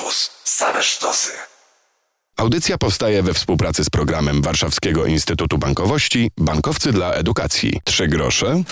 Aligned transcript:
Campus. 0.00 0.30
Same 0.44 0.82
sztosy. 0.82 1.30
Audycja 2.36 2.78
powstaje 2.78 3.22
we 3.22 3.34
współpracy 3.34 3.84
z 3.84 3.90
programem 3.90 4.42
Warszawskiego 4.42 5.06
Instytutu 5.06 5.58
Bankowości 5.58 6.30
Bankowcy 6.38 6.92
dla 6.92 7.12
Edukacji. 7.12 7.80
Trzy 7.84 8.08
grosze 8.08 8.62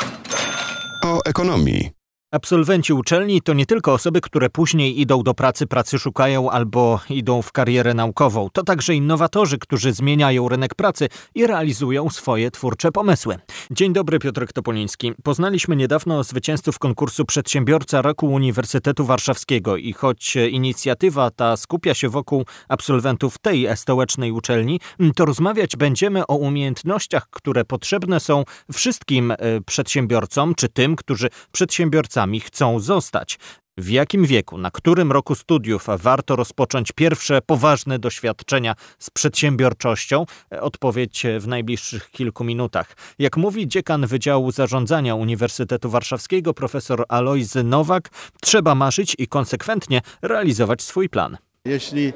o 1.05 1.21
ekonomii. 1.25 1.98
Absolwenci 2.31 2.93
uczelni 2.93 3.43
to 3.43 3.53
nie 3.53 3.67
tylko 3.67 3.93
osoby, 3.93 4.21
które 4.21 4.51
później 4.51 5.01
idą 5.01 5.23
do 5.23 5.35
pracy, 5.35 5.67
pracy 5.67 5.99
szukają 5.99 6.51
albo 6.51 7.01
idą 7.11 7.43
w 7.43 7.53
karierę 7.53 7.95
naukową. 7.95 8.49
To 8.53 8.63
także 8.63 8.95
innowatorzy, 8.95 9.59
którzy 9.59 9.93
zmieniają 9.93 10.49
rynek 10.49 10.75
pracy 10.75 11.09
i 11.35 11.47
realizują 11.47 12.11
swoje 12.11 12.51
twórcze 12.51 12.93
pomysły. 12.93 13.39
Dzień 13.71 13.93
dobry, 13.93 14.19
Piotr 14.19 14.47
Topoliński. 14.53 15.13
Poznaliśmy 15.23 15.77
niedawno 15.77 16.25
zwycięzców 16.25 16.79
konkursu 16.79 17.25
Przedsiębiorca 17.25 18.03
Roku 18.03 18.27
Uniwersytetu 18.27 19.05
Warszawskiego 19.05 19.77
i 19.77 19.93
choć 19.93 20.37
inicjatywa 20.37 21.31
ta 21.31 21.57
skupia 21.57 21.95
się 21.95 22.09
wokół 22.09 22.45
absolwentów 22.69 23.39
tej 23.39 23.69
stołecznej 23.75 24.33
uczelni, 24.33 24.81
to 25.17 25.25
rozmawiać 25.25 25.77
będziemy 25.77 26.27
o 26.27 26.37
umiejętnościach, 26.37 27.31
które 27.31 27.65
potrzebne 27.65 28.21
są 28.21 28.45
wszystkim 28.73 29.31
e, 29.31 29.37
przedsiębiorcom, 29.67 30.55
czy 30.55 30.69
tym, 30.69 30.97
którzy 30.97 31.29
przedsiębiorcami 31.53 32.18
chcą 32.41 32.81
zostać. 32.81 33.39
W 33.79 33.91
jakim 33.91 34.25
wieku, 34.25 34.59
na 34.59 34.71
którym 34.71 35.13
roku 35.13 35.35
studiów 35.35 35.87
warto 35.99 36.37
rozpocząć 36.37 36.93
pierwsze 36.93 37.43
poważne 37.43 37.99
doświadczenia 37.99 38.75
z 38.99 39.11
przedsiębiorczością? 39.11 40.25
Odpowiedź 40.61 41.27
w 41.39 41.49
najbliższych 41.49 42.11
kilku 42.11 42.45
minutach. 42.45 42.97
Jak 43.19 43.37
mówi 43.37 43.69
dziekan 43.69 44.07
Wydziału 44.07 44.51
Zarządzania 44.53 45.15
Uniwersytetu 45.15 45.91
Warszawskiego 45.91 46.55
profesor 46.55 47.05
Alojzy 47.09 47.63
Nowak, 47.65 48.11
trzeba 48.41 48.75
marzyć 48.75 49.17
i 49.19 49.29
konsekwentnie 49.29 50.01
realizować 50.23 50.83
swój 50.83 51.09
plan. 51.09 51.37
Jeśli 51.65 52.13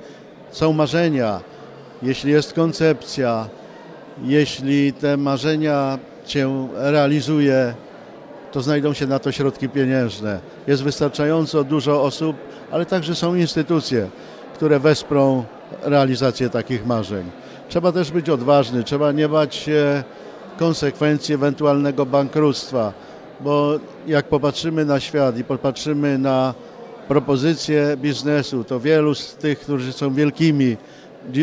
są 0.51 0.73
marzenia, 0.73 1.41
jeśli 2.03 2.31
jest 2.31 2.53
koncepcja, 2.53 3.49
jeśli 4.23 4.93
te 4.93 5.17
marzenia 5.17 5.99
się 6.27 6.69
realizuje, 6.75 7.75
to 8.53 8.63
znajdą 8.63 8.93
się 8.93 9.07
na 9.07 9.19
to 9.19 9.33
środki 9.33 9.69
pieniężne. 9.69 10.41
Jest 10.67 10.83
wystarczająco 10.83 11.65
dużo 11.65 12.03
osób, 12.03 12.37
ale 12.71 12.87
także 12.87 13.15
są 13.15 13.35
instytucje, 13.35 14.09
które 14.55 14.81
wesprą 14.81 15.45
realizację 15.83 16.51
takich 16.51 16.87
marzeń. 16.87 17.31
Trzeba 17.69 17.93
też 17.93 18.11
być 18.11 18.31
odważny, 18.31 18.85
trzeba 18.85 19.13
nie 19.13 19.29
bać 19.29 19.55
się 19.55 20.05
konsekwencji 20.59 21.35
ewentualnego 21.35 22.07
bankructwa, 22.07 22.93
bo 23.41 23.79
jak 24.07 24.29
popatrzymy 24.29 24.85
na 24.85 25.01
świat 25.01 25.39
i 25.39 25.45
popatrzymy 25.45 26.19
na 26.19 26.55
propozycje 27.09 27.97
biznesu, 27.97 28.65
to 28.65 28.81
wielu 28.81 29.15
z 29.15 29.35
tych, 29.35 29.61
którzy 29.61 29.93
są 29.93 30.15
wielkimi 30.15 30.77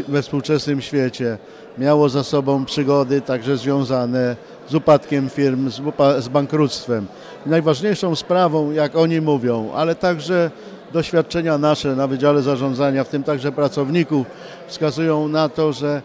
we 0.08 0.22
współczesnym 0.22 0.82
świecie, 0.82 1.38
miało 1.78 2.10
za 2.10 2.24
sobą 2.24 2.66
przygody 2.66 3.22
także 3.22 3.58
związane 3.58 4.36
z 4.70 4.76
upadkiem 4.76 5.30
firm, 5.30 5.70
z, 5.70 5.80
upa- 5.80 6.22
z 6.22 6.28
bankructwem. 6.28 7.08
Najważniejszą 7.46 8.16
sprawą, 8.16 8.72
jak 8.72 8.96
oni 8.96 9.22
mówią, 9.22 9.72
ale 9.76 9.96
także 9.96 10.52
doświadczenia 10.94 11.58
nasze 11.58 11.96
na 11.96 12.08
Wydziale 12.08 12.42
Zarządzania, 12.42 13.04
w 13.04 13.10
tym 13.10 13.24
także 13.24 13.52
pracowników, 13.52 14.28
wskazują 14.68 15.28
na 15.28 15.50
to, 15.50 15.74
że 15.74 16.02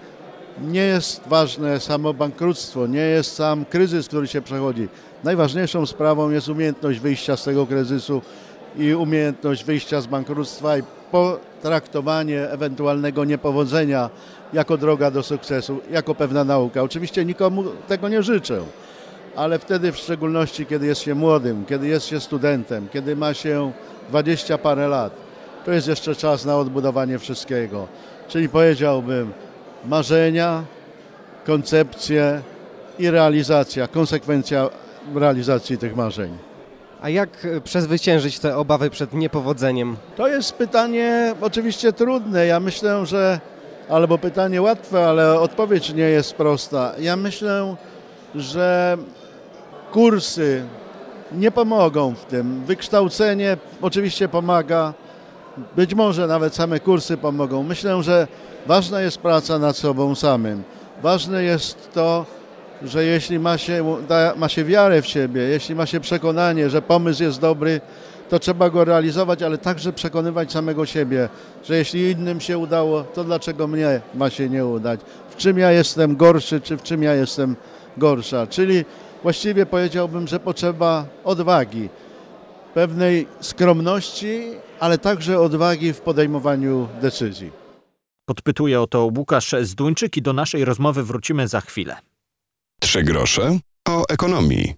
nie 0.63 0.83
jest 0.83 1.21
ważne 1.27 1.81
samo 1.81 2.15
bankructwo, 2.15 2.87
nie 2.87 3.01
jest 3.01 3.35
sam 3.35 3.65
kryzys, 3.65 4.09
który 4.09 4.27
się 4.27 4.43
przechodzi. 4.43 4.89
Najważniejszą 5.25 5.87
sprawą 5.87 6.31
jest 6.31 6.49
umiejętność 6.49 7.01
wyjścia 7.01 7.37
z 7.37 7.45
tego 7.45 7.67
kryzysu 7.67 8.23
i 8.79 8.95
umiejętność 8.95 9.65
wyjścia 9.65 10.01
z 10.01 10.07
bankructwa 10.07 10.79
i 10.79 10.83
potraktowanie 11.65 12.51
ewentualnego 12.51 13.25
niepowodzenia 13.25 14.11
jako 14.53 14.77
droga 14.77 15.11
do 15.11 15.23
sukcesu, 15.23 15.81
jako 15.91 16.15
pewna 16.15 16.45
nauka. 16.45 16.83
Oczywiście 16.83 17.25
nikomu 17.25 17.65
tego 17.89 18.09
nie 18.09 18.23
życzę, 18.23 18.61
ale 19.37 19.59
wtedy 19.59 19.93
w 19.93 19.97
szczególności, 19.97 20.67
kiedy 20.67 20.87
jest 20.87 21.01
się 21.01 21.15
młodym, 21.15 21.65
kiedy 21.65 21.89
jest 21.89 22.07
się 22.07 22.21
studentem, 22.21 22.89
kiedy 22.93 23.17
ma 23.17 23.35
się 23.35 23.73
dwadzieścia 24.09 24.59
parę 24.59 24.89
lat, 24.89 25.13
to 25.65 25.73
jest 25.73 25.89
jeszcze 25.89 26.15
czas 26.15 26.45
na 26.45 26.57
odbudowanie 26.57 27.19
wszystkiego. 27.19 27.87
Czyli 28.29 28.49
powiedziałbym 28.49 29.33
marzenia, 29.87 30.65
koncepcje 31.47 32.43
i 32.99 33.11
realizacja, 33.11 33.89
konsekwencja 33.89 34.69
realizacji 35.15 35.79
tych 35.79 35.97
marzeń. 35.97 36.54
A 37.05 37.09
jak 37.09 37.45
e, 37.45 37.61
przezwyciężyć 37.61 38.39
te 38.39 38.57
obawy 38.57 38.91
przed 38.91 39.13
niepowodzeniem? 39.13 39.97
To 40.17 40.29
jest 40.29 40.53
pytanie 40.53 41.35
oczywiście 41.41 41.93
trudne. 41.93 42.47
Ja 42.47 42.61
myślę, 42.61 43.07
że 43.07 43.41
albo 43.89 44.19
pytanie 44.19 44.63
łatwe, 44.63 45.09
ale 45.09 45.41
odpowiedź 45.41 45.95
nie 45.95 46.03
jest 46.03 46.35
prosta. 46.35 46.93
Ja 46.99 47.17
myślę, 47.17 47.77
że 48.35 48.97
kursy 49.93 50.63
nie 51.33 51.51
pomogą 51.51 52.15
w 52.15 52.25
tym. 52.25 52.65
Wykształcenie 52.67 53.57
oczywiście 53.83 54.29
pomaga, 54.29 54.95
być 55.77 55.95
może 55.95 56.27
nawet 56.27 56.55
same 56.55 56.81
kursy 56.81 57.17
pomogą. 57.17 57.63
Myślę, 57.63 58.03
że 58.03 58.29
ważna 58.67 59.01
jest 59.01 59.19
praca 59.19 59.59
nad 59.59 59.77
sobą 59.77 60.15
samym. 60.15 60.63
Ważne 61.03 61.43
jest 61.43 61.93
to, 61.93 62.27
że 62.83 63.05
jeśli 63.05 63.39
ma 63.39 63.59
się, 63.59 63.97
da, 64.09 64.35
ma 64.37 64.49
się 64.49 64.65
wiarę 64.65 65.03
w 65.03 65.07
siebie, 65.07 65.41
jeśli 65.43 65.75
ma 65.75 65.87
się 65.87 66.01
przekonanie, 66.01 66.71
że 66.71 66.83
pomysł 66.83 67.23
jest 67.23 67.41
dobry, 67.41 67.81
to 68.29 68.39
trzeba 68.39 68.71
go 68.71 68.85
realizować, 68.85 69.43
ale 69.43 69.59
także 69.59 69.93
przekonywać 69.93 70.53
samego 70.53 70.87
siebie, 70.87 71.29
że 71.65 71.77
jeśli 71.77 72.11
innym 72.11 72.41
się 72.41 72.59
udało, 72.59 73.03
to 73.03 73.25
dlaczego 73.25 73.67
mnie 73.67 74.01
ma 74.15 74.31
się 74.31 74.49
nie 74.49 74.67
udać? 74.67 75.01
W 75.31 75.37
czym 75.37 75.59
ja 75.59 75.73
jestem 75.73 76.17
gorszy, 76.17 76.61
czy 76.61 76.77
w 76.77 76.83
czym 76.83 77.03
ja 77.03 77.15
jestem 77.15 77.57
gorsza? 77.97 78.47
Czyli 78.47 78.85
właściwie 79.23 79.67
powiedziałbym, 79.67 80.29
że 80.29 80.41
potrzeba 80.41 81.07
odwagi, 81.25 81.89
pewnej 82.75 83.27
skromności, 83.41 84.43
ale 84.81 84.99
także 84.99 85.41
odwagi 85.41 85.93
w 85.93 86.01
podejmowaniu 86.01 86.89
decyzji. 87.01 87.53
Podpytuje 88.27 88.81
o 88.81 88.87
to 88.87 89.11
Łukasz 89.17 89.55
Zduńczyk 89.63 90.17
i 90.17 90.23
do 90.23 90.33
naszej 90.33 90.65
rozmowy 90.65 91.03
wrócimy 91.03 91.49
za 91.49 91.61
chwilę. 91.61 91.97
Trzy 92.85 93.03
grosze 93.03 93.59
o 93.89 94.05
ekonomii. 94.09 94.75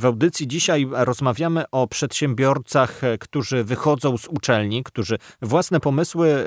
W 0.00 0.04
audycji 0.04 0.48
dzisiaj 0.48 0.88
rozmawiamy 0.92 1.64
o 1.70 1.86
przedsiębiorcach, 1.86 3.00
którzy 3.20 3.64
wychodzą 3.64 4.18
z 4.18 4.26
uczelni, 4.26 4.84
którzy 4.84 5.18
własne 5.42 5.80
pomysły 5.80 6.44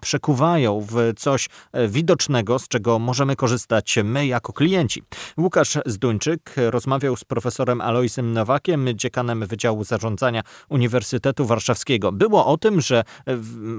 przekuwają 0.00 0.86
w 0.90 0.94
coś 1.16 1.48
widocznego, 1.88 2.58
z 2.58 2.68
czego 2.68 2.98
możemy 2.98 3.36
korzystać 3.36 3.98
my 4.04 4.26
jako 4.26 4.52
klienci. 4.52 5.02
Łukasz 5.38 5.78
Zduńczyk 5.86 6.54
rozmawiał 6.56 7.16
z 7.16 7.24
profesorem 7.24 7.80
Alojsem 7.80 8.32
Nowakiem, 8.32 8.88
dziekanem 8.94 9.46
Wydziału 9.46 9.84
Zarządzania 9.84 10.42
Uniwersytetu 10.68 11.46
Warszawskiego. 11.46 12.12
Było 12.12 12.46
o 12.46 12.58
tym, 12.58 12.80
że 12.80 13.04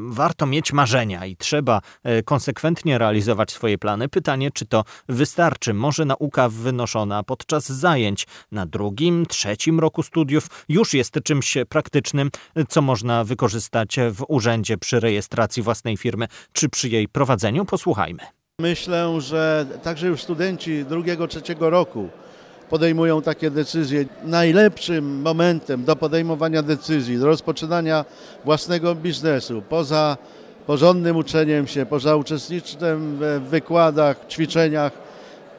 warto 0.07 0.45
mieć 0.45 0.73
marzenia 0.73 1.25
i 1.25 1.37
trzeba 1.37 1.81
e, 2.03 2.23
konsekwentnie 2.23 2.97
realizować 2.97 3.51
swoje 3.51 3.77
plany. 3.77 4.09
Pytanie, 4.09 4.51
czy 4.51 4.65
to 4.65 4.83
wystarczy? 5.09 5.73
Może 5.73 6.05
nauka 6.05 6.49
wynoszona 6.49 7.23
podczas 7.23 7.71
zajęć 7.71 8.27
na 8.51 8.65
drugi 8.65 9.02
drugim, 9.03 9.25
trzecim 9.25 9.79
roku 9.79 10.03
studiów 10.03 10.65
już 10.69 10.93
jest 10.93 11.19
czymś 11.23 11.57
praktycznym, 11.69 12.29
co 12.69 12.81
można 12.81 13.23
wykorzystać 13.23 13.95
w 14.11 14.23
urzędzie 14.27 14.77
przy 14.77 14.99
rejestracji 14.99 15.63
własnej 15.63 15.97
firmy 15.97 16.27
czy 16.53 16.69
przy 16.69 16.89
jej 16.89 17.07
prowadzeniu. 17.07 17.65
Posłuchajmy. 17.65 18.23
Myślę, 18.59 19.21
że 19.21 19.65
także 19.83 20.07
już 20.07 20.23
studenci 20.23 20.85
drugiego, 20.85 21.27
trzeciego 21.27 21.69
roku 21.69 22.09
podejmują 22.69 23.21
takie 23.21 23.51
decyzje. 23.51 24.05
Najlepszym 24.23 25.21
momentem 25.21 25.83
do 25.83 25.95
podejmowania 25.95 26.61
decyzji, 26.61 27.17
do 27.17 27.25
rozpoczynania 27.25 28.05
własnego 28.45 28.95
biznesu, 28.95 29.61
poza 29.69 30.17
porządnym 30.67 31.17
uczeniem 31.17 31.67
się, 31.67 31.85
poza 31.85 32.15
uczestnictwem 32.15 33.17
w 33.19 33.49
wykładach, 33.49 34.27
ćwiczeniach, 34.29 34.93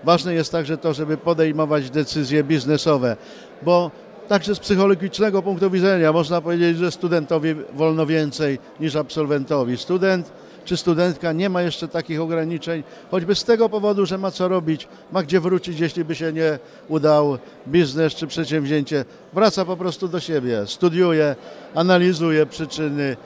Ważne 0.05 0.35
jest 0.35 0.53
także 0.53 0.79
to, 0.79 0.95
żeby 0.95 1.17
podejmować 1.17 1.91
decyzje 1.91 2.45
biznesowe, 2.45 3.17
bo 3.63 3.91
także 4.29 4.55
z 4.55 4.59
psychologicznego 4.59 5.43
punktu 5.43 5.71
widzenia 5.71 6.13
można 6.13 6.41
powiedzieć, 6.41 6.79
że 6.79 6.91
studentowi 6.91 7.55
wolno 7.75 8.07
więcej 8.07 8.59
niż 8.81 8.97
absolwentowi. 8.97 9.77
Student 9.77 10.33
czy 10.65 10.77
studentka 10.77 11.33
nie 11.33 11.49
ma 11.49 11.63
jeszcze 11.63 11.89
takich 11.89 12.21
ograniczeń, 12.21 12.83
choćby 13.11 13.35
z 13.35 13.45
tego 13.45 13.69
powodu, 13.69 14.07
że 14.07 14.19
ma 14.19 14.31
co 14.31 14.49
robić, 14.49 14.89
ma 15.13 15.23
gdzie 15.23 15.41
wrócić, 15.41 15.81
jeśli 15.81 16.05
by 16.05 16.15
się 16.15 16.33
nie 16.33 16.59
udał 16.89 17.39
biznes 17.69 18.15
czy 18.15 18.27
przedsięwzięcie. 18.27 19.05
Wraca 19.33 19.65
po 19.65 19.77
prostu 19.77 20.09
do 20.09 20.21
siebie, 20.21 20.67
studiuje, 20.67 21.37
analizuje 21.75 22.47
przyczyny 22.47 23.17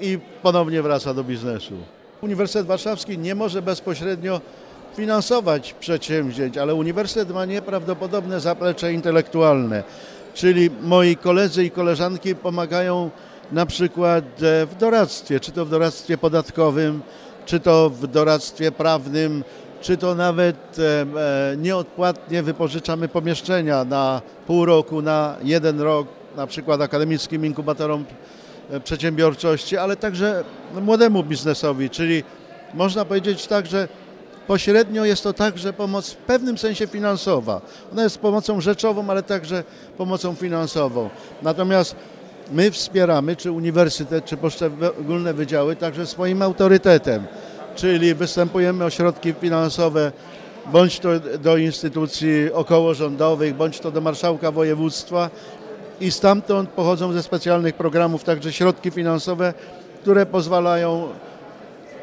i 0.00 0.18
ponownie 0.42 0.82
wraca 0.82 1.14
do 1.14 1.24
biznesu. 1.24 1.74
Uniwersytet 2.22 2.66
Warszawski 2.66 3.18
nie 3.18 3.34
może 3.34 3.62
bezpośrednio 3.62 4.40
finansować 4.98 5.74
przedsięwzięć, 5.80 6.58
ale 6.58 6.74
uniwersytet 6.74 7.30
ma 7.30 7.44
nieprawdopodobne 7.44 8.40
zaplecze 8.40 8.92
intelektualne, 8.92 9.82
czyli 10.34 10.70
moi 10.82 11.16
koledzy 11.16 11.64
i 11.64 11.70
koleżanki 11.70 12.34
pomagają 12.34 13.10
na 13.52 13.66
przykład 13.66 14.24
e, 14.24 14.66
w 14.66 14.74
doradztwie, 14.78 15.40
czy 15.40 15.52
to 15.52 15.64
w 15.64 15.70
doradztwie 15.70 16.18
podatkowym, 16.18 17.02
czy 17.46 17.60
to 17.60 17.90
w 17.90 18.06
doradztwie 18.06 18.72
prawnym, 18.72 19.44
czy 19.80 19.96
to 19.96 20.14
nawet 20.14 20.76
e, 20.78 20.82
e, 20.82 21.56
nieodpłatnie 21.56 22.42
wypożyczamy 22.42 23.08
pomieszczenia 23.08 23.84
na 23.84 24.22
pół 24.46 24.64
roku, 24.64 25.02
na 25.02 25.36
jeden 25.42 25.80
rok, 25.80 26.08
na 26.36 26.46
przykład 26.46 26.80
akademickim 26.80 27.46
inkubatorom 27.46 28.04
przedsiębiorczości, 28.84 29.76
ale 29.76 29.96
także 29.96 30.44
młodemu 30.82 31.24
biznesowi, 31.24 31.90
czyli 31.90 32.22
można 32.74 33.04
powiedzieć 33.04 33.46
tak, 33.46 33.66
że 33.66 33.88
pośrednio 34.48 35.04
jest 35.04 35.22
to 35.22 35.32
także 35.32 35.72
pomoc 35.72 36.10
w 36.10 36.16
pewnym 36.16 36.58
sensie 36.58 36.86
finansowa. 36.86 37.60
Ona 37.92 38.02
jest 38.02 38.18
pomocą 38.18 38.60
rzeczową, 38.60 39.10
ale 39.10 39.22
także 39.22 39.64
pomocą 39.98 40.34
finansową. 40.34 41.10
Natomiast 41.42 41.96
my 42.52 42.70
wspieramy, 42.70 43.36
czy 43.36 43.52
uniwersytet, 43.52 44.24
czy 44.24 44.36
poszczególne 44.36 45.34
wydziały, 45.34 45.76
także 45.76 46.06
swoim 46.06 46.42
autorytetem, 46.42 47.26
czyli 47.74 48.14
występujemy 48.14 48.84
o 48.84 48.90
środki 48.90 49.34
finansowe 49.40 50.12
bądź 50.72 50.98
to 50.98 51.08
do 51.20 51.56
instytucji 51.56 52.52
okołorządowych, 52.52 53.54
bądź 53.54 53.80
to 53.80 53.90
do 53.90 54.00
marszałka 54.00 54.50
województwa 54.50 55.30
i 56.00 56.10
stamtąd 56.10 56.70
pochodzą 56.70 57.12
ze 57.12 57.22
specjalnych 57.22 57.74
programów 57.74 58.24
także 58.24 58.52
środki 58.52 58.90
finansowe, 58.90 59.54
które 60.02 60.26
pozwalają 60.26 61.08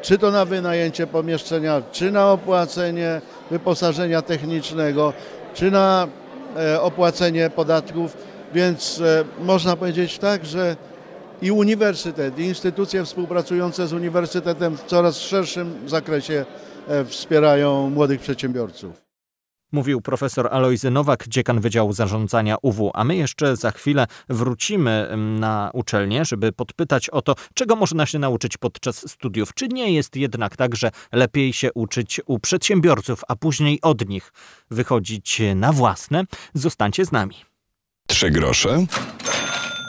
czy 0.06 0.18
to 0.18 0.30
na 0.30 0.44
wynajęcie 0.44 1.06
pomieszczenia, 1.06 1.82
czy 1.92 2.10
na 2.10 2.32
opłacenie 2.32 3.20
wyposażenia 3.50 4.22
technicznego, 4.22 5.12
czy 5.54 5.70
na 5.70 6.08
e, 6.56 6.80
opłacenie 6.80 7.50
podatków, 7.50 8.16
więc 8.54 9.00
e, 9.00 9.24
można 9.44 9.76
powiedzieć 9.76 10.18
tak, 10.18 10.44
że 10.44 10.76
i 11.42 11.50
uniwersytet, 11.50 12.38
i 12.38 12.42
instytucje 12.42 13.04
współpracujące 13.04 13.86
z 13.86 13.92
uniwersytetem 13.92 14.76
w 14.76 14.84
coraz 14.84 15.18
szerszym 15.18 15.88
zakresie 15.88 16.44
e, 16.88 17.04
wspierają 17.04 17.90
młodych 17.90 18.20
przedsiębiorców. 18.20 19.05
Mówił 19.72 20.00
profesor 20.00 20.48
Alojzy 20.50 20.90
Nowak, 20.90 21.28
dziekan 21.28 21.60
Wydziału 21.60 21.92
Zarządzania 21.92 22.56
UW, 22.62 22.90
a 22.94 23.04
my 23.04 23.16
jeszcze 23.16 23.56
za 23.56 23.70
chwilę 23.70 24.06
wrócimy 24.28 25.16
na 25.16 25.70
uczelnię, 25.74 26.24
żeby 26.24 26.52
podpytać 26.52 27.10
o 27.10 27.22
to, 27.22 27.34
czego 27.54 27.76
można 27.76 28.06
się 28.06 28.18
nauczyć 28.18 28.56
podczas 28.56 29.10
studiów. 29.10 29.54
Czy 29.54 29.68
nie 29.68 29.92
jest 29.92 30.16
jednak 30.16 30.56
tak, 30.56 30.76
że 30.76 30.90
lepiej 31.12 31.52
się 31.52 31.72
uczyć 31.72 32.20
u 32.26 32.38
przedsiębiorców, 32.38 33.20
a 33.28 33.36
później 33.36 33.80
od 33.82 34.08
nich 34.08 34.32
wychodzić 34.70 35.42
na 35.54 35.72
własne? 35.72 36.24
Zostańcie 36.54 37.04
z 37.04 37.12
nami. 37.12 37.36
Trzy 38.06 38.30
grosze 38.30 38.86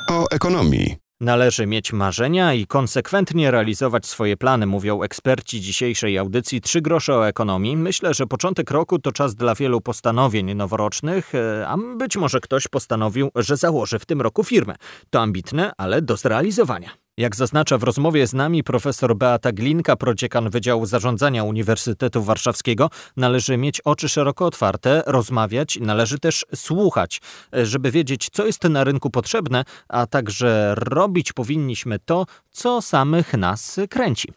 o 0.10 0.26
ekonomii. 0.32 1.07
Należy 1.22 1.66
mieć 1.66 1.94
marzenia 1.94 2.54
i 2.54 2.68
konsekwentnie 2.68 3.52
realizować 3.52 4.06
swoje 4.06 4.38
plany, 4.38 4.66
mówią 4.66 5.02
eksperci 5.02 5.62
dzisiejszej 5.62 6.18
audycji 6.18 6.62
Trzy 6.62 6.82
grosze 6.82 7.16
o 7.16 7.28
ekonomii. 7.28 7.78
Myślę, 7.78 8.14
że 8.14 8.28
początek 8.28 8.72
roku 8.72 9.00
to 9.00 9.12
czas 9.12 9.36
dla 9.36 9.56
wielu 9.56 9.82
postanowień 9.82 10.54
noworocznych, 10.56 11.36
e, 11.36 11.68
a 11.68 11.78
być 11.98 12.18
może 12.18 12.40
ktoś 12.40 12.68
postanowił, 12.68 13.32
że 13.36 13.58
założy 13.58 14.00
w 14.00 14.06
tym 14.06 14.22
roku 14.22 14.44
firmę. 14.44 14.76
To 15.10 15.22
ambitne, 15.22 15.72
ale 15.78 16.02
do 16.02 16.18
zrealizowania. 16.18 17.07
Jak 17.20 17.36
zaznacza 17.36 17.78
w 17.78 17.84
rozmowie 17.84 18.28
z 18.28 18.34
nami 18.34 18.64
profesor 18.64 19.16
Beata 19.16 19.52
Glinka, 19.52 19.96
prodziekan 19.96 20.50
Wydziału 20.50 20.86
Zarządzania 20.86 21.44
Uniwersytetu 21.44 22.24
Warszawskiego, 22.24 22.90
należy 23.18 23.58
mieć 23.58 23.82
oczy 23.82 24.10
szeroko 24.10 24.46
otwarte, 24.46 25.04
rozmawiać, 25.06 25.80
należy 25.82 26.20
też 26.20 26.46
słuchać, 26.56 27.22
żeby 27.54 27.92
wiedzieć, 27.92 28.30
co 28.32 28.46
jest 28.46 28.64
na 28.64 28.84
rynku 28.84 29.10
potrzebne, 29.10 29.64
a 29.88 30.08
także 30.08 30.76
robić 30.78 31.34
powinniśmy 31.34 32.00
to, 32.00 32.26
co 32.52 32.82
samych 32.82 33.34
nas 33.34 33.80
kręci 33.90 34.34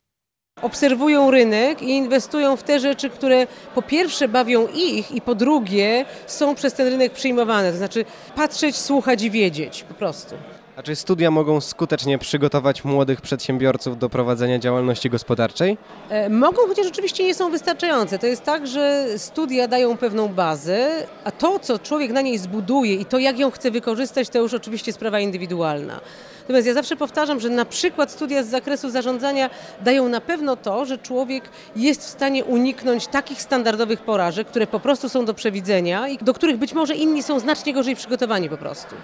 obserwują 0.62 1.30
rynek 1.30 1.82
i 1.82 1.90
inwestują 1.90 2.56
w 2.56 2.62
te 2.62 2.80
rzeczy, 2.80 3.10
które 3.10 3.46
po 3.74 3.82
pierwsze 3.82 4.28
bawią 4.28 4.68
ich 4.74 5.12
i 5.12 5.20
po 5.20 5.34
drugie 5.34 6.04
są 6.26 6.54
przez 6.54 6.74
ten 6.74 6.88
rynek 6.88 7.12
przyjmowane. 7.12 7.70
To 7.70 7.78
znaczy 7.78 8.04
patrzeć, 8.36 8.76
słuchać 8.76 9.22
i 9.22 9.30
wiedzieć 9.30 9.84
po 9.88 9.94
prostu. 9.94 10.34
A 10.80 10.82
czy 10.82 10.96
studia 10.96 11.30
mogą 11.30 11.60
skutecznie 11.60 12.18
przygotować 12.18 12.84
młodych 12.84 13.20
przedsiębiorców 13.20 13.98
do 13.98 14.08
prowadzenia 14.08 14.58
działalności 14.58 15.10
gospodarczej? 15.10 15.78
E, 16.10 16.28
mogą, 16.28 16.62
chociaż 16.68 16.86
oczywiście 16.86 17.24
nie 17.24 17.34
są 17.34 17.50
wystarczające. 17.50 18.18
To 18.18 18.26
jest 18.26 18.44
tak, 18.44 18.66
że 18.66 19.06
studia 19.16 19.68
dają 19.68 19.96
pewną 19.96 20.28
bazę, 20.28 21.06
a 21.24 21.30
to, 21.30 21.58
co 21.58 21.78
człowiek 21.78 22.12
na 22.12 22.20
niej 22.20 22.38
zbuduje 22.38 22.94
i 22.94 23.04
to, 23.04 23.18
jak 23.18 23.38
ją 23.38 23.50
chce 23.50 23.70
wykorzystać, 23.70 24.28
to 24.28 24.38
już 24.38 24.54
oczywiście 24.54 24.92
sprawa 24.92 25.20
indywidualna. 25.20 26.00
Natomiast 26.40 26.66
ja 26.66 26.74
zawsze 26.74 26.96
powtarzam, 26.96 27.40
że 27.40 27.48
na 27.48 27.64
przykład 27.64 28.10
studia 28.10 28.42
z 28.42 28.46
zakresu 28.46 28.90
zarządzania 28.90 29.50
dają 29.80 30.08
na 30.08 30.20
pewno 30.20 30.56
to, 30.56 30.84
że 30.84 30.98
człowiek 30.98 31.44
jest 31.76 32.00
w 32.00 32.08
stanie 32.08 32.44
uniknąć 32.44 33.06
takich 33.06 33.42
standardowych 33.42 34.00
porażek, 34.00 34.48
które 34.48 34.66
po 34.66 34.80
prostu 34.80 35.08
są 35.08 35.24
do 35.24 35.34
przewidzenia 35.34 36.08
i 36.08 36.18
do 36.18 36.34
których 36.34 36.56
być 36.56 36.72
może 36.72 36.94
inni 36.94 37.22
są 37.22 37.40
znacznie 37.40 37.74
gorzej 37.74 37.96
przygotowani 37.96 38.48
po 38.48 38.56
prostu. 38.56 38.94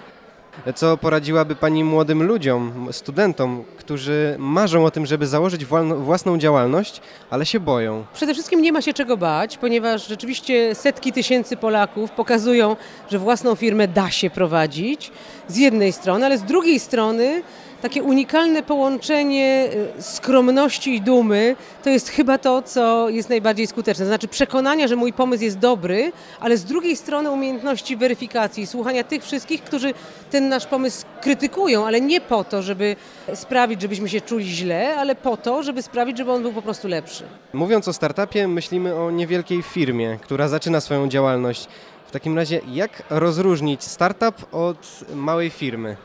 Co 0.75 0.97
poradziłaby 0.97 1.55
Pani 1.55 1.83
młodym 1.83 2.23
ludziom, 2.23 2.87
studentom, 2.91 3.63
którzy 3.77 4.35
marzą 4.39 4.85
o 4.85 4.91
tym, 4.91 5.05
żeby 5.05 5.27
założyć 5.27 5.65
własną 5.99 6.37
działalność, 6.37 7.01
ale 7.29 7.45
się 7.45 7.59
boją? 7.59 8.05
Przede 8.13 8.33
wszystkim 8.33 8.61
nie 8.61 8.71
ma 8.71 8.81
się 8.81 8.93
czego 8.93 9.17
bać, 9.17 9.57
ponieważ 9.57 10.07
rzeczywiście 10.07 10.75
setki 10.75 11.13
tysięcy 11.13 11.57
Polaków 11.57 12.11
pokazują, 12.11 12.75
że 13.09 13.19
własną 13.19 13.55
firmę 13.55 13.87
da 13.87 14.11
się 14.11 14.29
prowadzić 14.29 15.11
z 15.47 15.57
jednej 15.57 15.91
strony, 15.93 16.25
ale 16.25 16.37
z 16.37 16.43
drugiej 16.43 16.79
strony 16.79 17.43
takie 17.81 18.03
unikalne 18.03 18.63
połączenie 18.63 19.69
y, 19.99 20.01
skromności 20.01 20.95
i 20.95 21.01
dumy 21.01 21.55
to 21.83 21.89
jest 21.89 22.09
chyba 22.09 22.37
to, 22.37 22.61
co 22.61 23.09
jest 23.09 23.29
najbardziej 23.29 23.67
skuteczne. 23.67 24.05
Znaczy 24.05 24.27
przekonania, 24.27 24.87
że 24.87 24.95
mój 24.95 25.13
pomysł 25.13 25.43
jest 25.43 25.59
dobry, 25.59 26.11
ale 26.39 26.57
z 26.57 26.65
drugiej 26.65 26.95
strony 26.95 27.31
umiejętności 27.31 27.97
weryfikacji, 27.97 28.67
słuchania 28.67 29.03
tych 29.03 29.23
wszystkich, 29.23 29.63
którzy 29.63 29.93
ten 30.31 30.49
nasz 30.49 30.65
pomysł 30.65 31.05
krytykują, 31.21 31.85
ale 31.85 32.01
nie 32.01 32.21
po 32.21 32.43
to, 32.43 32.61
żeby 32.61 32.95
sprawić, 33.33 33.81
żebyśmy 33.81 34.09
się 34.09 34.21
czuli 34.21 34.45
źle, 34.45 34.95
ale 34.97 35.15
po 35.15 35.37
to, 35.37 35.63
żeby 35.63 35.81
sprawić, 35.81 36.17
żeby 36.17 36.31
on 36.31 36.41
był 36.41 36.53
po 36.53 36.61
prostu 36.61 36.87
lepszy. 36.87 37.23
Mówiąc 37.53 37.87
o 37.87 37.93
startupie, 37.93 38.47
myślimy 38.47 38.95
o 38.95 39.11
niewielkiej 39.11 39.63
firmie, 39.63 40.19
która 40.21 40.47
zaczyna 40.47 40.81
swoją 40.81 41.07
działalność. 41.07 41.67
W 42.07 42.11
takim 42.11 42.37
razie, 42.37 42.61
jak 42.71 43.03
rozróżnić 43.09 43.83
startup 43.83 44.53
od 44.53 44.99
małej 45.15 45.49
firmy? 45.49 45.95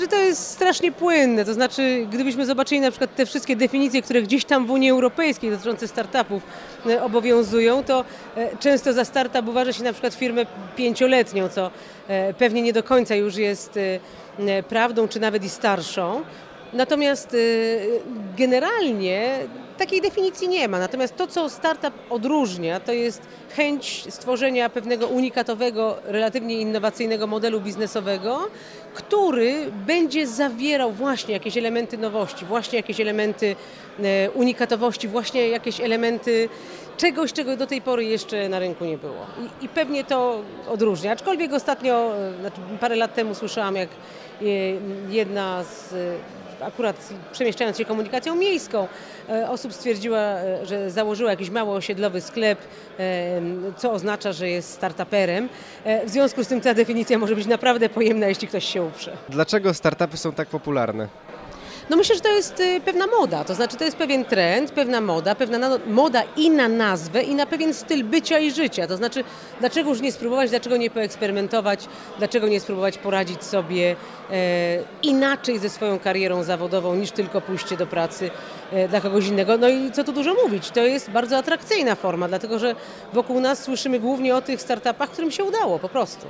Że 0.00 0.08
to 0.08 0.16
jest 0.16 0.46
strasznie 0.46 0.92
płynne. 0.92 1.44
To 1.44 1.54
znaczy, 1.54 2.06
gdybyśmy 2.10 2.46
zobaczyli 2.46 2.80
na 2.80 2.90
przykład 2.90 3.14
te 3.14 3.26
wszystkie 3.26 3.56
definicje, 3.56 4.02
które 4.02 4.22
gdzieś 4.22 4.44
tam 4.44 4.66
w 4.66 4.70
Unii 4.70 4.90
Europejskiej 4.90 5.50
dotyczące 5.50 5.88
startupów 5.88 6.42
e, 6.86 7.02
obowiązują, 7.02 7.84
to 7.84 8.04
e, 8.36 8.56
często 8.56 8.92
za 8.92 9.04
startup 9.04 9.48
uważa 9.48 9.72
się 9.72 9.82
na 9.82 9.92
przykład 9.92 10.14
firmę 10.14 10.46
pięcioletnią, 10.76 11.48
co 11.48 11.70
e, 12.08 12.34
pewnie 12.34 12.62
nie 12.62 12.72
do 12.72 12.82
końca 12.82 13.14
już 13.14 13.36
jest 13.36 13.78
prawdą, 14.68 15.08
czy 15.08 15.20
nawet 15.20 15.44
i 15.44 15.48
starszą. 15.48 16.22
Natomiast 16.72 17.36
generalnie 18.36 19.38
takiej 19.80 20.00
definicji 20.00 20.48
nie 20.48 20.68
ma. 20.68 20.78
Natomiast 20.78 21.16
to, 21.16 21.26
co 21.26 21.48
startup 21.48 21.94
odróżnia, 22.10 22.80
to 22.80 22.92
jest 22.92 23.22
chęć 23.56 24.04
stworzenia 24.08 24.68
pewnego 24.68 25.06
unikatowego, 25.06 25.96
relatywnie 26.04 26.60
innowacyjnego 26.60 27.26
modelu 27.26 27.60
biznesowego, 27.60 28.48
który 28.94 29.72
będzie 29.86 30.26
zawierał 30.26 30.92
właśnie 30.92 31.34
jakieś 31.34 31.56
elementy 31.56 31.98
nowości, 31.98 32.44
właśnie 32.44 32.76
jakieś 32.76 33.00
elementy 33.00 33.56
e, 34.02 34.30
unikatowości, 34.30 35.08
właśnie 35.08 35.48
jakieś 35.48 35.80
elementy 35.80 36.48
czegoś, 36.96 37.32
czego 37.32 37.56
do 37.56 37.66
tej 37.66 37.82
pory 37.82 38.04
jeszcze 38.04 38.48
na 38.48 38.58
rynku 38.58 38.84
nie 38.84 38.98
było. 38.98 39.26
I, 39.60 39.64
i 39.64 39.68
pewnie 39.68 40.04
to 40.04 40.40
odróżnia. 40.68 41.12
Aczkolwiek 41.12 41.52
ostatnio, 41.52 42.16
e, 42.16 42.40
znaczy 42.40 42.60
parę 42.80 42.96
lat 42.96 43.14
temu 43.14 43.34
słyszałam, 43.34 43.76
jak 43.76 43.88
e, 43.88 44.44
jedna 45.10 45.64
z 45.64 45.94
akurat 46.62 46.96
przemieszczając 47.32 47.78
się 47.78 47.84
komunikacją 47.84 48.34
miejską, 48.34 48.88
e, 49.28 49.50
osób 49.50 49.72
stwierdziła, 49.72 50.18
e, 50.18 50.66
że 50.66 50.90
założyła 50.90 51.30
jakiś 51.30 51.50
mało 51.50 51.74
osiedlowy 51.74 52.20
sklep, 52.20 52.58
e, 52.98 53.40
co 53.76 53.92
oznacza, 53.92 54.32
że 54.32 54.48
jest 54.48 54.72
startuperem. 54.72 55.48
W 56.06 56.10
związku 56.10 56.44
z 56.44 56.46
tym 56.46 56.60
ta 56.60 56.74
definicja 56.74 57.18
może 57.18 57.34
być 57.34 57.46
naprawdę 57.46 57.88
pojemna, 57.88 58.26
jeśli 58.26 58.48
ktoś 58.48 58.64
się 58.64 58.82
uprze. 58.82 59.16
Dlaczego 59.28 59.74
startupy 59.74 60.16
są 60.16 60.32
tak 60.32 60.48
popularne? 60.48 61.08
No 61.90 61.96
myślę, 61.96 62.14
że 62.14 62.20
to 62.20 62.28
jest 62.28 62.60
y, 62.60 62.80
pewna 62.80 63.06
moda, 63.06 63.44
to 63.44 63.54
znaczy 63.54 63.76
to 63.76 63.84
jest 63.84 63.96
pewien 63.96 64.24
trend, 64.24 64.70
pewna 64.70 65.00
moda, 65.00 65.34
pewna 65.34 65.78
moda 65.86 66.22
i 66.36 66.50
na 66.50 66.68
nazwę, 66.68 67.22
i 67.22 67.34
na 67.34 67.46
pewien 67.46 67.74
styl 67.74 68.04
bycia 68.04 68.38
i 68.38 68.50
życia. 68.50 68.86
To 68.86 68.96
znaczy, 68.96 69.24
dlaczego 69.60 69.90
już 69.90 70.00
nie 70.00 70.12
spróbować, 70.12 70.50
dlaczego 70.50 70.76
nie 70.76 70.90
poeksperymentować, 70.90 71.88
dlaczego 72.18 72.48
nie 72.48 72.60
spróbować 72.60 72.98
poradzić 72.98 73.44
sobie 73.44 73.96
e, 74.30 74.34
inaczej 75.02 75.58
ze 75.58 75.70
swoją 75.70 75.98
karierą 75.98 76.42
zawodową 76.42 76.94
niż 76.94 77.10
tylko 77.10 77.40
pójście 77.40 77.76
do 77.76 77.86
pracy 77.86 78.30
e, 78.72 78.88
dla 78.88 79.00
kogoś 79.00 79.26
innego. 79.26 79.58
No 79.58 79.68
i 79.68 79.92
co 79.92 80.04
tu 80.04 80.12
dużo 80.12 80.34
mówić, 80.44 80.70
to 80.70 80.80
jest 80.80 81.10
bardzo 81.10 81.36
atrakcyjna 81.38 81.94
forma, 81.94 82.28
dlatego 82.28 82.58
że 82.58 82.74
wokół 83.12 83.40
nas 83.40 83.62
słyszymy 83.62 84.00
głównie 84.00 84.36
o 84.36 84.42
tych 84.42 84.62
startupach, 84.62 85.10
którym 85.10 85.30
się 85.30 85.44
udało 85.44 85.78
po 85.78 85.88
prostu. 85.88 86.26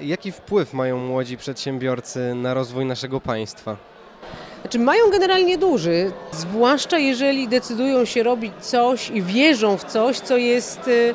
jaki 0.00 0.32
wpływ 0.32 0.72
mają 0.72 0.98
młodzi 0.98 1.36
przedsiębiorcy 1.36 2.34
na 2.34 2.54
rozwój 2.54 2.84
naszego 2.84 3.20
państwa? 3.20 3.76
Znaczy 4.60 4.78
mają 4.78 5.10
generalnie 5.10 5.58
duży, 5.58 6.12
zwłaszcza 6.32 6.98
jeżeli 6.98 7.48
decydują 7.48 8.04
się 8.04 8.22
robić 8.22 8.52
coś 8.60 9.10
i 9.10 9.22
wierzą 9.22 9.76
w 9.76 9.84
coś, 9.84 10.18
co 10.18 10.36
jest 10.36 10.88
y, 10.88 11.14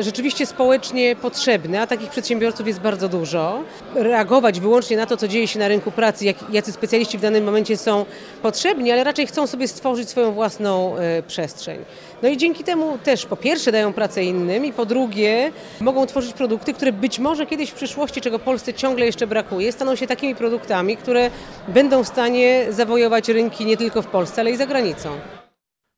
rzeczywiście 0.00 0.46
społecznie 0.46 1.16
potrzebne, 1.16 1.80
a 1.80 1.86
takich 1.86 2.10
przedsiębiorców 2.10 2.66
jest 2.66 2.80
bardzo 2.80 3.08
dużo. 3.08 3.60
Reagować 3.94 4.60
wyłącznie 4.60 4.96
na 4.96 5.06
to, 5.06 5.16
co 5.16 5.28
dzieje 5.28 5.48
się 5.48 5.58
na 5.58 5.68
rynku 5.68 5.90
pracy, 5.90 6.24
jak, 6.24 6.36
jacy 6.52 6.72
specjaliści 6.72 7.18
w 7.18 7.20
danym 7.20 7.44
momencie 7.44 7.76
są 7.76 8.04
potrzebni, 8.42 8.92
ale 8.92 9.04
raczej 9.04 9.26
chcą 9.26 9.46
sobie 9.46 9.68
stworzyć 9.68 10.08
swoją 10.08 10.32
własną 10.32 10.96
e, 10.96 11.22
przestrzeń. 11.22 11.78
No 12.22 12.28
i 12.28 12.36
dzięki 12.36 12.64
temu 12.64 12.98
też 12.98 13.26
po 13.26 13.36
pierwsze 13.36 13.72
dają 13.72 13.92
pracę 13.92 14.24
innym 14.24 14.64
i 14.64 14.72
po 14.72 14.86
drugie 14.86 15.52
mogą 15.80 16.06
tworzyć 16.06 16.32
produkty, 16.32 16.74
które 16.74 16.92
być 16.92 17.18
może 17.18 17.46
kiedyś 17.46 17.70
w 17.70 17.74
przyszłości, 17.74 18.20
czego 18.20 18.38
Polsce 18.38 18.74
ciągle 18.74 19.06
jeszcze 19.06 19.26
brakuje, 19.26 19.72
staną 19.72 19.96
się 19.96 20.06
takimi 20.06 20.34
produktami, 20.34 20.96
które 20.96 21.30
będą 21.68 22.04
w 22.04 22.08
stanie 22.08 22.66
zawojować 22.70 23.28
rynki 23.28 23.64
nie 23.66 23.76
tylko 23.76 24.02
w 24.02 24.06
Polsce, 24.06 24.40
ale 24.40 24.50
i 24.50 24.56
za 24.56 24.66
granicą. 24.66 25.08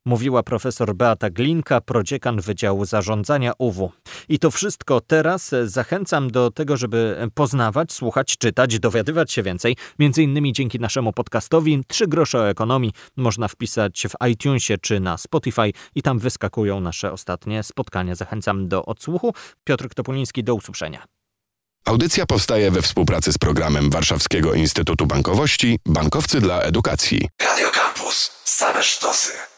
Mówiła 0.07 0.43
profesor 0.43 0.95
Beata 0.95 1.31
Glinka, 1.31 1.81
prodziekan 1.81 2.41
Wydziału 2.41 2.85
Zarządzania 2.85 3.53
UW. 3.59 3.93
I 4.29 4.39
to 4.39 4.51
wszystko 4.51 5.01
teraz 5.01 5.55
zachęcam 5.65 6.31
do 6.31 6.51
tego, 6.51 6.77
żeby 6.77 7.29
poznawać, 7.35 7.93
słuchać, 7.93 8.37
czytać, 8.39 8.79
dowiadywać 8.79 9.33
się 9.33 9.43
więcej. 9.43 9.77
Między 9.99 10.23
innymi 10.23 10.53
dzięki 10.53 10.81
naszemu 10.81 11.13
podcastowi 11.13 11.85
Trzy 11.89 12.07
grosze 12.07 12.39
o 12.39 12.49
ekonomii 12.49 12.93
można 13.17 13.49
wpisać 13.49 14.07
w 14.09 14.27
iTunesie 14.27 14.79
czy 14.79 15.01
na 15.01 15.19
Spotify 15.19 15.73
i 15.95 16.03
tam 16.03 16.19
wyskakują 16.19 16.81
nasze 16.81 17.13
ostatnie 17.13 17.63
spotkania. 17.63 18.15
Zachęcam 18.15 18.69
do 18.69 18.85
odsłuchu. 18.85 19.35
Piotr 19.65 19.89
Topuliński, 19.95 20.45
do 20.45 20.55
usłyszenia. 20.55 21.05
Audycja 21.85 22.27
powstaje 22.27 22.71
we 22.71 22.83
współpracy 22.83 23.33
z 23.33 23.39
programem 23.39 23.91
Warszawskiego 23.91 24.55
Instytutu 24.55 25.07
Bankowości 25.07 25.79
Bankowcy 25.87 26.41
dla 26.41 26.61
Edukacji. 26.61 27.29
Radio 27.43 27.71
Campus. 27.71 28.31
Same 28.45 28.83
sztosy. 28.83 29.56